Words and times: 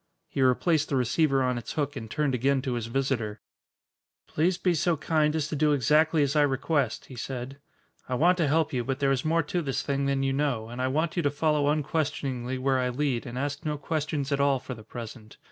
He 0.27 0.41
replaced 0.41 0.89
the 0.89 0.95
receiver 0.95 1.43
on 1.43 1.59
its 1.59 1.73
hook 1.73 1.95
and 1.95 2.09
turned 2.09 2.33
again 2.33 2.63
to 2.63 2.73
his 2.73 2.87
visitor. 2.87 3.39
"Please 4.25 4.57
be 4.57 4.73
so 4.73 4.97
kind 4.97 5.35
as 5.35 5.47
to 5.49 5.55
do 5.55 5.73
exactly 5.73 6.23
as 6.23 6.35
I 6.35 6.41
request," 6.41 7.05
he 7.05 7.15
said. 7.15 7.59
"I 8.09 8.15
want 8.15 8.39
to 8.39 8.47
help 8.47 8.73
you, 8.73 8.83
but 8.83 8.97
there 8.97 9.11
is 9.11 9.23
more 9.23 9.43
to 9.43 9.61
this 9.61 9.83
thing 9.83 10.07
than 10.07 10.23
you 10.23 10.33
know 10.33 10.69
and 10.69 10.81
I 10.81 10.87
want 10.87 11.17
you 11.17 11.21
to 11.21 11.29
follow 11.29 11.67
unquestioningly 11.69 12.57
where 12.57 12.79
I 12.79 12.89
lead 12.89 13.27
and 13.27 13.37
ask 13.37 13.63
no 13.63 13.77
questions 13.77 14.31
at 14.31 14.39
all 14.41 14.57
for 14.57 14.73
the 14.73 14.81
present. 14.81 15.37